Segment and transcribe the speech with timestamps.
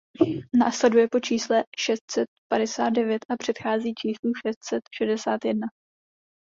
[0.59, 5.67] Následuje po čísle šest set padesát devět a předchází číslu šest set šedesát jedna.